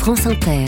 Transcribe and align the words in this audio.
France 0.00 0.24
Inter. 0.24 0.64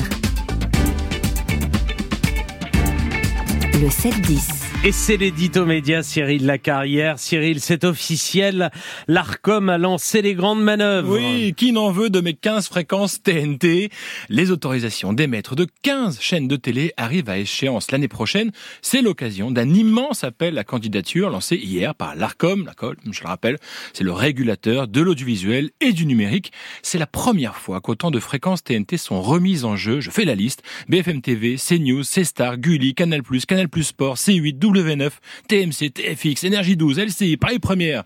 Le 3.80 3.88
7-10. 3.88 4.61
Et 4.84 4.90
c'est 4.90 5.16
l'édito 5.16 5.64
média 5.64 6.02
Cyril 6.02 6.44
Lacarrière. 6.44 7.16
Cyril, 7.16 7.60
c'est 7.60 7.84
officiel. 7.84 8.72
L'ARCOM 9.06 9.68
a 9.68 9.78
lancé 9.78 10.22
les 10.22 10.34
grandes 10.34 10.60
manœuvres. 10.60 11.14
Oui, 11.14 11.54
qui 11.56 11.70
n'en 11.70 11.92
veut 11.92 12.10
de 12.10 12.20
mes 12.20 12.34
15 12.34 12.66
fréquences 12.66 13.22
TNT 13.22 13.90
Les 14.28 14.50
autorisations 14.50 15.12
d'émettre 15.12 15.54
de 15.54 15.68
15 15.82 16.18
chaînes 16.20 16.48
de 16.48 16.56
télé 16.56 16.92
arrivent 16.96 17.30
à 17.30 17.38
échéance 17.38 17.92
l'année 17.92 18.08
prochaine. 18.08 18.50
C'est 18.80 19.02
l'occasion 19.02 19.52
d'un 19.52 19.72
immense 19.72 20.24
appel 20.24 20.58
à 20.58 20.64
candidature 20.64 21.30
lancé 21.30 21.54
hier 21.54 21.94
par 21.94 22.16
l'ARCOM. 22.16 22.64
L'ARCOM, 22.64 22.96
je 23.08 23.22
le 23.22 23.28
rappelle, 23.28 23.58
c'est 23.92 24.02
le 24.02 24.12
régulateur 24.12 24.88
de 24.88 25.00
l'audiovisuel 25.00 25.70
et 25.80 25.92
du 25.92 26.06
numérique. 26.06 26.50
C'est 26.82 26.98
la 26.98 27.06
première 27.06 27.54
fois 27.54 27.80
qu'autant 27.80 28.10
de 28.10 28.18
fréquences 28.18 28.64
TNT 28.64 28.96
sont 28.96 29.22
remises 29.22 29.64
en 29.64 29.76
jeu. 29.76 30.00
Je 30.00 30.10
fais 30.10 30.24
la 30.24 30.34
liste. 30.34 30.64
BFM 30.88 31.20
TV, 31.20 31.54
CNews, 31.54 32.02
C-Star, 32.02 32.58
Gulli, 32.58 32.96
Canal+, 32.96 33.22
Canal+, 33.46 33.68
Sport, 33.80 34.16
C8, 34.16 34.58
W9, 34.72 35.10
TMC, 35.48 35.90
TFX, 35.90 36.44
Énergie 36.44 36.76
12, 36.76 36.98
LCI, 36.98 37.36
Paris 37.36 37.58
Première, 37.58 38.04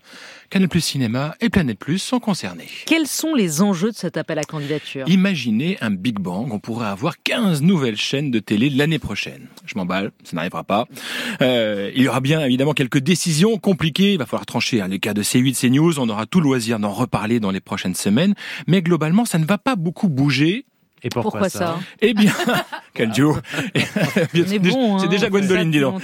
Canal 0.49 0.69
Plus 0.69 0.81
Cinéma 0.81 1.35
et 1.41 1.49
Planète 1.49 1.79
Plus 1.79 1.99
sont 1.99 2.19
concernés. 2.19 2.67
Quels 2.85 3.07
sont 3.07 3.33
les 3.33 3.61
enjeux 3.61 3.91
de 3.91 3.95
cet 3.95 4.17
appel 4.17 4.39
à 4.39 4.43
candidature? 4.43 5.07
Imaginez 5.07 5.77
un 5.81 5.91
Big 5.91 6.19
Bang, 6.19 6.53
on 6.53 6.59
pourrait 6.59 6.87
avoir 6.87 7.21
15 7.21 7.61
nouvelles 7.61 7.97
chaînes 7.97 8.31
de 8.31 8.39
télé 8.39 8.69
l'année 8.69 8.99
prochaine. 8.99 9.47
Je 9.65 9.75
m'emballe, 9.75 10.11
ça 10.23 10.35
n'arrivera 10.35 10.63
pas. 10.63 10.85
Euh, 11.41 11.91
il 11.95 12.03
y 12.03 12.07
aura 12.07 12.21
bien 12.21 12.41
évidemment 12.41 12.73
quelques 12.73 12.99
décisions 12.99 13.57
compliquées, 13.57 14.13
il 14.13 14.19
va 14.19 14.25
falloir 14.25 14.45
trancher 14.45 14.81
hein. 14.81 14.87
les 14.87 14.99
cas 14.99 15.13
de 15.13 15.23
C8, 15.23 15.59
CNews, 15.59 15.99
on 15.99 16.09
aura 16.09 16.25
tout 16.25 16.41
loisir 16.41 16.79
d'en 16.79 16.91
reparler 16.91 17.39
dans 17.39 17.51
les 17.51 17.59
prochaines 17.61 17.95
semaines, 17.95 18.33
mais 18.67 18.81
globalement 18.81 19.25
ça 19.25 19.39
ne 19.39 19.45
va 19.45 19.57
pas 19.57 19.75
beaucoup 19.75 20.07
bouger 20.09 20.65
et 21.03 21.09
pourquoi, 21.09 21.49
ça, 21.49 21.79
Eh 22.01 22.13
bien, 22.13 22.33
quel 22.93 23.11
duo 23.11 23.37
C'est 24.33 24.59
bon, 24.59 25.05
déjà 25.05 25.29
Gwendoline, 25.29 25.69
dis 25.69 25.79
donc. 25.79 26.01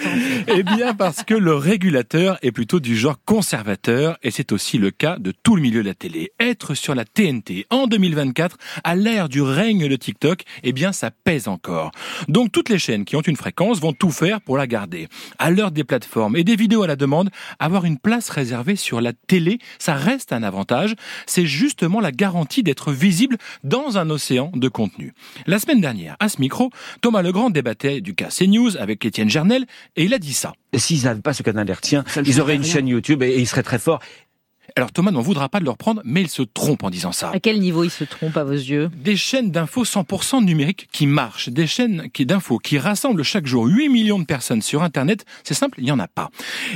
Eh 0.47 0.61
bien, 0.61 0.94
parce 0.94 1.23
que 1.23 1.33
le 1.33 1.55
régulateur 1.55 2.38
est 2.44 2.52
plutôt 2.52 2.80
du 2.80 2.95
genre 2.95 3.17
conservateur, 3.25 4.17
et 4.22 4.30
c'est 4.30 4.52
aussi 4.52 4.77
le 4.77 4.91
cas 4.91 5.17
de 5.17 5.31
tout 5.31 5.55
le 5.55 5.63
milieu 5.63 5.81
de 5.81 5.88
la 5.88 5.95
télé. 5.95 6.31
Être 6.39 6.75
sur 6.75 6.94
la 6.94 7.05
TNT 7.05 7.66
en 7.72 7.88
2024, 7.88 8.58
à 8.83 8.95
l'ère 8.95 9.30
du 9.30 9.41
règne 9.41 9.88
de 9.88 9.95
TikTok, 9.95 10.44
eh 10.61 10.73
bien, 10.73 10.91
ça 10.91 11.09
pèse 11.09 11.47
encore. 11.47 11.91
Donc, 12.28 12.52
toutes 12.52 12.69
les 12.69 12.80
chaînes 12.80 13.05
qui 13.05 13.16
ont 13.16 13.22
une 13.22 13.35
fréquence 13.35 13.80
vont 13.80 13.94
tout 13.94 14.11
faire 14.11 14.41
pour 14.41 14.57
la 14.57 14.67
garder. 14.67 15.07
À 15.39 15.50
l'heure 15.50 15.72
des 15.72 15.83
plateformes 15.83 16.35
et 16.35 16.44
des 16.44 16.55
vidéos 16.55 16.83
à 16.83 16.88
la 16.88 16.95
demande, 16.95 17.31
avoir 17.57 17.85
une 17.85 17.97
place 17.97 18.30
réservée 18.30 18.75
sur 18.75 19.02
la 19.02 19.13
télé, 19.13 19.57
ça 19.80 19.95
reste 19.95 20.33
un 20.33 20.44
avantage. 20.44 20.94
C'est 21.25 21.47
justement 21.47 22.00
la 22.00 22.11
garantie 22.11 22.61
d'être 22.61 22.91
visible 22.91 23.38
dans 23.63 23.97
un 23.97 24.11
océan 24.11 24.52
de 24.53 24.67
contenu 24.67 24.83
la 25.48 25.59
semaine 25.59 25.81
dernière, 25.81 26.16
à 26.20 26.30
ce 26.30 26.39
micro, 26.39 26.70
Thomas 27.02 27.22
Legrand 27.22 27.50
débattait 27.50 28.02
du 28.02 28.16
cas 28.16 28.30
CNews 28.30 28.78
avec 28.78 29.06
Étienne 29.06 29.30
Gernel 29.30 29.66
et 29.95 30.03
il 30.03 30.14
a 30.14 30.20
dit 30.20 30.34
ça. 30.34 30.53
S'ils 30.75 31.03
n'avaient 31.03 31.22
pas 31.22 31.34
ce 31.34 31.44
canal 31.44 31.70
hertzien, 31.70 32.03
ils 32.25 32.42
auraient 32.42 32.56
une 32.56 32.64
chaîne 32.64 32.88
YouTube 32.88 33.23
et 33.23 33.40
ils 33.40 33.48
seraient 33.48 33.64
très 33.64 33.80
forts. 33.80 34.00
Alors 34.75 34.91
Thomas 34.91 35.11
n'en 35.11 35.21
voudra 35.21 35.49
pas 35.49 35.59
de 35.59 35.66
le 35.66 35.69
reprendre, 35.69 36.02
mais 36.03 36.21
il 36.21 36.29
se 36.29 36.41
trompe 36.41 36.83
en 36.83 36.89
disant 36.89 37.11
ça. 37.11 37.29
À 37.29 37.39
quel 37.39 37.59
niveau 37.59 37.83
il 37.83 37.91
se 37.91 38.03
trompe 38.03 38.35
à 38.38 38.43
vos 38.43 38.53
yeux? 38.53 38.89
Des 38.95 39.16
chaînes 39.16 39.52
d'infos 39.52 39.83
100% 39.83 40.43
numériques 40.43 40.88
qui 40.91 41.05
marchent, 41.05 41.49
des 41.49 41.67
chaînes 41.67 42.09
qui 42.11 42.25
d'infos 42.25 42.57
qui 42.57 42.79
rassemblent 42.79 43.23
chaque 43.23 43.45
jour 43.45 43.66
8 43.66 43.89
millions 43.89 44.17
de 44.17 44.25
personnes 44.25 44.63
sur 44.63 44.81
Internet, 44.81 45.25
c'est 45.44 45.53
simple, 45.53 45.79
il 45.79 45.83
n'y 45.83 45.91
en 45.91 45.99
a 45.99 46.07
pas. 46.07 46.29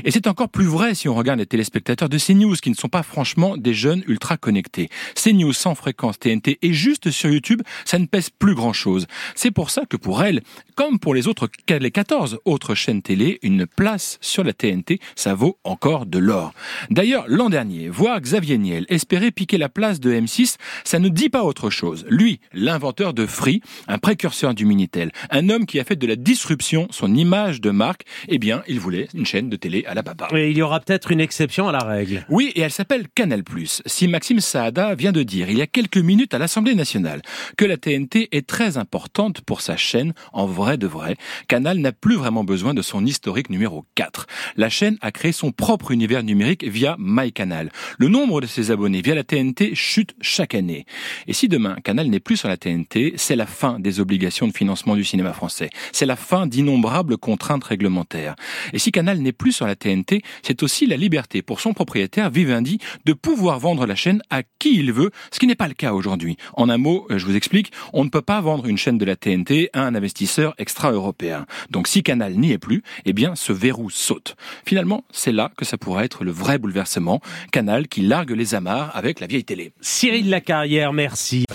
Et 0.05 0.11
c'est 0.11 0.27
encore 0.27 0.49
plus 0.49 0.65
vrai 0.65 0.93
si 0.93 1.09
on 1.09 1.15
regarde 1.15 1.39
les 1.39 1.47
téléspectateurs 1.47 2.09
de 2.09 2.19
CNews, 2.19 2.55
qui 2.55 2.69
ne 2.69 2.75
sont 2.75 2.87
pas 2.87 3.03
franchement 3.03 3.57
des 3.57 3.73
jeunes 3.73 4.03
ultra 4.07 4.37
connectés. 4.37 4.89
CNews 5.15 5.53
sans 5.53 5.73
fréquence 5.73 6.19
TNT 6.19 6.59
et 6.61 6.73
juste 6.73 7.09
sur 7.09 7.31
YouTube, 7.31 7.61
ça 7.85 7.97
ne 7.97 8.05
pèse 8.05 8.29
plus 8.29 8.53
grand-chose. 8.53 9.07
C'est 9.33 9.51
pour 9.51 9.71
ça 9.71 9.85
que 9.89 9.97
pour 9.97 10.21
elle, 10.21 10.41
comme 10.77 10.99
pour 10.99 11.15
les 11.15 11.27
autres, 11.27 11.49
les 11.67 11.89
14 11.89 12.37
autres 12.45 12.75
chaînes 12.75 13.01
télé, 13.01 13.39
une 13.41 13.65
place 13.65 14.19
sur 14.21 14.43
la 14.43 14.53
TNT, 14.53 14.99
ça 15.15 15.33
vaut 15.33 15.57
encore 15.63 16.05
de 16.05 16.19
l'or. 16.19 16.53
D'ailleurs, 16.91 17.25
l'an 17.27 17.49
dernier, 17.49 17.89
voir 17.89 18.21
Xavier 18.21 18.59
Niel 18.59 18.85
espérer 18.87 19.31
piquer 19.31 19.57
la 19.57 19.69
place 19.69 19.99
de 19.99 20.13
M6, 20.13 20.57
ça 20.83 20.99
ne 20.99 21.09
dit 21.09 21.29
pas 21.29 21.43
autre 21.43 21.71
chose. 21.71 22.05
Lui, 22.09 22.39
l'inventeur 22.53 23.15
de 23.15 23.25
Free, 23.25 23.61
un 23.87 23.97
précurseur 23.97 24.53
du 24.53 24.65
Minitel, 24.65 25.11
un 25.31 25.49
homme 25.49 25.65
qui 25.65 25.79
a 25.79 25.83
fait 25.83 25.95
de 25.95 26.05
la 26.05 26.15
disruption 26.15 26.87
son 26.91 27.15
image 27.15 27.59
de 27.59 27.71
marque, 27.71 28.03
eh 28.27 28.37
bien, 28.37 28.61
il 28.67 28.79
voulait 28.79 29.07
une 29.15 29.25
chaîne 29.25 29.49
de 29.49 29.55
télé 29.55 29.83
à 29.87 29.95
la 29.95 30.03
papa. 30.03 30.27
Et 30.35 30.51
il 30.51 30.57
y 30.57 30.61
aura 30.61 30.79
peut-être 30.79 31.09
une 31.11 31.21
exception 31.21 31.67
à 31.67 31.71
la 31.71 31.79
règle. 31.79 32.23
Oui, 32.29 32.51
et 32.53 32.61
elle 32.61 32.71
s'appelle 32.71 33.07
Canal+. 33.15 33.41
Si 33.87 34.07
Maxime 34.07 34.41
Saada 34.41 34.93
vient 34.93 35.11
de 35.11 35.23
dire 35.23 35.49
il 35.49 35.57
y 35.57 35.61
a 35.63 35.67
quelques 35.67 35.97
minutes 35.97 36.35
à 36.35 36.37
l'Assemblée 36.37 36.75
nationale 36.75 37.23
que 37.57 37.65
la 37.65 37.77
TNT 37.77 38.29
est 38.31 38.45
très 38.45 38.77
importante 38.77 39.41
pour 39.41 39.61
sa 39.61 39.75
chaîne, 39.75 40.13
en 40.33 40.45
vrai 40.45 40.66
de 40.75 40.87
vrai, 40.87 41.15
Canal 41.47 41.79
n'a 41.79 41.93
plus 41.93 42.15
vraiment 42.15 42.43
besoin 42.43 42.73
de 42.73 42.81
son 42.81 43.05
historique 43.05 43.49
numéro 43.49 43.85
4. 43.95 44.27
La 44.57 44.69
chaîne 44.69 44.97
a 44.99 45.11
créé 45.11 45.31
son 45.31 45.51
propre 45.51 45.91
univers 45.91 46.23
numérique 46.23 46.65
via 46.65 46.97
MyCanal. 46.99 47.71
Le 47.97 48.09
nombre 48.09 48.41
de 48.41 48.47
ses 48.47 48.71
abonnés 48.71 49.01
via 49.01 49.15
la 49.15 49.23
TNT 49.23 49.75
chute 49.75 50.15
chaque 50.19 50.55
année. 50.55 50.85
Et 51.27 51.33
si 51.33 51.47
demain 51.47 51.77
Canal 51.83 52.07
n'est 52.07 52.19
plus 52.19 52.37
sur 52.37 52.49
la 52.49 52.57
TNT, 52.57 53.13
c'est 53.15 53.35
la 53.35 53.45
fin 53.45 53.79
des 53.79 54.01
obligations 54.01 54.47
de 54.47 54.53
financement 54.53 54.95
du 54.95 55.05
cinéma 55.05 55.31
français. 55.31 55.69
C'est 55.93 56.05
la 56.05 56.15
fin 56.15 56.47
d'innombrables 56.47 57.17
contraintes 57.17 57.63
réglementaires. 57.63 58.35
Et 58.73 58.79
si 58.79 58.91
Canal 58.91 59.19
n'est 59.19 59.31
plus 59.31 59.51
sur 59.51 59.67
la 59.67 59.75
TNT, 59.75 60.23
c'est 60.41 60.63
aussi 60.63 60.87
la 60.87 60.97
liberté 60.97 61.41
pour 61.41 61.61
son 61.61 61.73
propriétaire 61.73 62.29
Vivendi 62.29 62.79
de 63.05 63.13
pouvoir 63.13 63.59
vendre 63.59 63.85
la 63.85 63.95
chaîne 63.95 64.21
à 64.29 64.41
qui 64.43 64.75
il 64.75 64.91
veut, 64.91 65.11
ce 65.31 65.39
qui 65.39 65.47
n'est 65.47 65.55
pas 65.55 65.67
le 65.67 65.75
cas 65.75 65.93
aujourd'hui. 65.93 66.35
En 66.53 66.69
un 66.69 66.77
mot, 66.77 67.05
je 67.09 67.25
vous 67.25 67.35
explique, 67.35 67.71
on 67.93 68.03
ne 68.03 68.09
peut 68.09 68.21
pas 68.21 68.41
vendre 68.41 68.65
une 68.65 68.77
chaîne 68.77 68.97
de 68.97 69.05
la 69.05 69.15
TNT 69.15 69.69
à 69.73 69.83
un 69.83 69.93
investisseur 69.93 70.55
extra-européen. 70.57 71.45
Donc 71.71 71.87
si 71.87 72.03
Canal 72.03 72.33
n'y 72.33 72.51
est 72.51 72.57
plus, 72.57 72.83
eh 73.05 73.13
bien 73.13 73.35
ce 73.35 73.53
verrou 73.53 73.89
saute. 73.89 74.35
Finalement, 74.65 75.03
c'est 75.11 75.31
là 75.31 75.51
que 75.57 75.65
ça 75.65 75.77
pourrait 75.77 76.05
être 76.05 76.23
le 76.23 76.31
vrai 76.31 76.57
bouleversement. 76.57 77.21
Canal 77.51 77.87
qui 77.87 78.01
largue 78.01 78.31
les 78.31 78.55
amarres 78.55 78.95
avec 78.95 79.19
la 79.19 79.27
vieille 79.27 79.45
télé. 79.45 79.71
Cyril 79.81 80.29
Lacarrière, 80.29 80.93
merci. 80.93 81.45